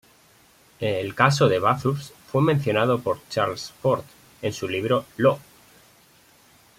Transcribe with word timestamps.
El 0.79 1.13
caso 1.13 1.47
de 1.47 1.59
Bathurst 1.59 2.15
fue 2.25 2.41
mencionado 2.41 3.01
por 3.01 3.19
Charles 3.29 3.71
Fort 3.83 4.03
en 4.41 4.51
su 4.51 4.67
libro 4.67 5.05
"Lo!". 5.17 5.37